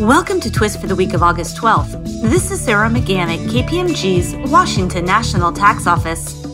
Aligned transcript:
Welcome 0.00 0.40
to 0.40 0.50
Twist 0.50 0.80
for 0.80 0.88
the 0.88 0.96
week 0.96 1.14
of 1.14 1.22
August 1.22 1.56
12th. 1.56 2.02
This 2.22 2.50
is 2.50 2.60
Sarah 2.60 2.88
McGann 2.88 3.28
at 3.28 3.38
KPMG's 3.48 4.50
Washington 4.50 5.04
National 5.04 5.52
Tax 5.52 5.86
Office. 5.86 6.44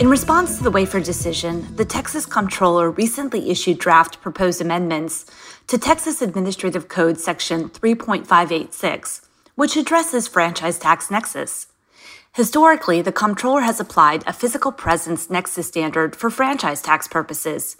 In 0.00 0.08
response 0.08 0.58
to 0.58 0.64
the 0.64 0.72
Wayfair 0.72 1.04
decision, 1.04 1.76
the 1.76 1.84
Texas 1.84 2.26
Comptroller 2.26 2.90
recently 2.90 3.48
issued 3.48 3.78
draft 3.78 4.20
proposed 4.20 4.60
amendments 4.60 5.24
to 5.68 5.78
Texas 5.78 6.20
Administrative 6.20 6.88
Code 6.88 7.20
Section 7.20 7.68
3.586, 7.68 9.20
which 9.54 9.76
addresses 9.76 10.26
franchise 10.26 10.80
tax 10.80 11.12
nexus. 11.12 11.68
Historically, 12.38 13.02
the 13.02 13.10
Comptroller 13.10 13.62
has 13.62 13.80
applied 13.80 14.22
a 14.24 14.32
physical 14.32 14.70
presence 14.70 15.28
nexus 15.28 15.66
standard 15.66 16.14
for 16.14 16.30
franchise 16.30 16.80
tax 16.80 17.08
purposes. 17.08 17.76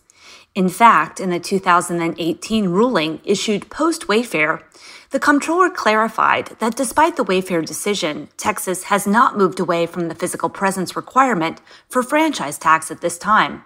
In 0.52 0.68
fact, 0.68 1.20
in 1.20 1.30
the 1.30 1.38
2018 1.38 2.68
ruling 2.68 3.20
issued 3.24 3.70
post 3.70 4.08
Wayfair, 4.08 4.64
the 5.10 5.20
comptroller 5.20 5.70
clarified 5.70 6.56
that 6.58 6.74
despite 6.74 7.14
the 7.14 7.24
Wayfair 7.24 7.64
decision, 7.64 8.30
Texas 8.36 8.82
has 8.90 9.06
not 9.06 9.38
moved 9.38 9.60
away 9.60 9.86
from 9.86 10.08
the 10.08 10.16
physical 10.16 10.48
presence 10.48 10.96
requirement 10.96 11.60
for 11.88 12.02
franchise 12.02 12.58
tax 12.58 12.90
at 12.90 13.00
this 13.00 13.16
time. 13.16 13.62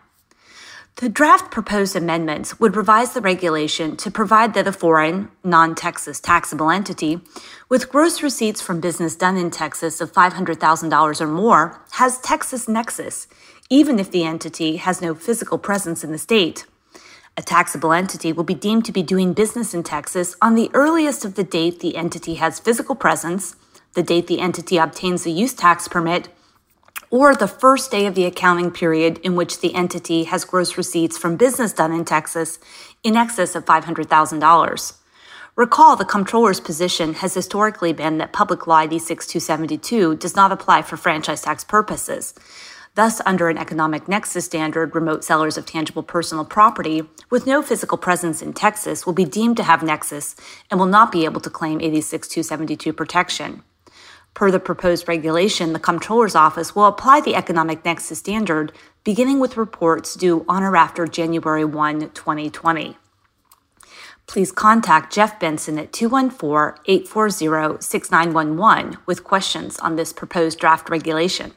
The 0.96 1.08
draft 1.08 1.50
proposed 1.50 1.96
amendments 1.96 2.60
would 2.60 2.76
revise 2.76 3.12
the 3.12 3.22
regulation 3.22 3.96
to 3.96 4.10
provide 4.10 4.54
that 4.54 4.68
a 4.68 4.72
foreign, 4.72 5.30
non 5.42 5.74
Texas 5.74 6.20
taxable 6.20 6.70
entity 6.70 7.20
with 7.68 7.88
gross 7.88 8.22
receipts 8.22 8.60
from 8.60 8.80
business 8.80 9.16
done 9.16 9.36
in 9.36 9.50
Texas 9.50 10.00
of 10.00 10.12
$500,000 10.12 11.20
or 11.20 11.26
more 11.26 11.80
has 11.92 12.20
Texas 12.20 12.68
nexus, 12.68 13.26
even 13.70 13.98
if 13.98 14.10
the 14.10 14.24
entity 14.24 14.76
has 14.76 15.00
no 15.00 15.14
physical 15.14 15.58
presence 15.58 16.04
in 16.04 16.12
the 16.12 16.18
state. 16.18 16.66
A 17.38 17.42
taxable 17.42 17.92
entity 17.92 18.30
will 18.32 18.44
be 18.44 18.54
deemed 18.54 18.84
to 18.84 18.92
be 18.92 19.02
doing 19.02 19.32
business 19.32 19.72
in 19.72 19.82
Texas 19.82 20.36
on 20.42 20.54
the 20.54 20.70
earliest 20.74 21.24
of 21.24 21.34
the 21.34 21.44
date 21.44 21.80
the 21.80 21.96
entity 21.96 22.34
has 22.34 22.60
physical 22.60 22.94
presence, 22.94 23.56
the 23.94 24.02
date 24.02 24.26
the 24.26 24.40
entity 24.40 24.76
obtains 24.76 25.24
a 25.24 25.30
use 25.30 25.54
tax 25.54 25.88
permit, 25.88 26.28
or 27.12 27.34
the 27.34 27.46
first 27.46 27.90
day 27.90 28.06
of 28.06 28.14
the 28.14 28.24
accounting 28.24 28.70
period 28.70 29.18
in 29.18 29.36
which 29.36 29.60
the 29.60 29.74
entity 29.74 30.24
has 30.24 30.46
gross 30.46 30.78
receipts 30.78 31.18
from 31.18 31.36
business 31.36 31.74
done 31.74 31.92
in 31.92 32.06
Texas 32.06 32.58
in 33.04 33.16
excess 33.16 33.54
of 33.54 33.66
$500,000. 33.66 34.92
Recall 35.54 35.94
the 35.94 36.06
comptroller's 36.06 36.58
position 36.58 37.12
has 37.12 37.34
historically 37.34 37.92
been 37.92 38.16
that 38.16 38.32
Public 38.32 38.66
Law 38.66 38.80
86272 38.80 40.16
does 40.16 40.34
not 40.34 40.52
apply 40.52 40.80
for 40.80 40.96
franchise 40.96 41.42
tax 41.42 41.62
purposes. 41.62 42.32
Thus, 42.94 43.20
under 43.26 43.50
an 43.50 43.58
economic 43.58 44.08
nexus 44.08 44.46
standard, 44.46 44.94
remote 44.94 45.22
sellers 45.22 45.58
of 45.58 45.66
tangible 45.66 46.02
personal 46.02 46.46
property 46.46 47.02
with 47.28 47.46
no 47.46 47.60
physical 47.60 47.98
presence 47.98 48.40
in 48.40 48.54
Texas 48.54 49.04
will 49.04 49.12
be 49.12 49.26
deemed 49.26 49.58
to 49.58 49.64
have 49.64 49.82
nexus 49.82 50.34
and 50.70 50.80
will 50.80 50.86
not 50.86 51.12
be 51.12 51.26
able 51.26 51.42
to 51.42 51.50
claim 51.50 51.78
86272 51.78 52.94
protection. 52.94 53.62
Per 54.42 54.50
the 54.50 54.58
proposed 54.58 55.06
regulation, 55.06 55.72
the 55.72 55.78
Comptroller's 55.78 56.34
Office 56.34 56.74
will 56.74 56.86
apply 56.86 57.20
the 57.20 57.36
economic 57.36 57.84
nexus 57.84 58.18
standard 58.18 58.72
beginning 59.04 59.38
with 59.38 59.56
reports 59.56 60.16
due 60.16 60.44
on 60.48 60.64
or 60.64 60.74
after 60.74 61.06
January 61.06 61.64
1, 61.64 62.10
2020. 62.10 62.96
Please 64.26 64.50
contact 64.50 65.12
Jeff 65.12 65.38
Benson 65.38 65.78
at 65.78 65.92
214 65.92 66.82
840 66.86 67.80
6911 67.80 68.98
with 69.06 69.22
questions 69.22 69.78
on 69.78 69.94
this 69.94 70.12
proposed 70.12 70.58
draft 70.58 70.90
regulation. 70.90 71.52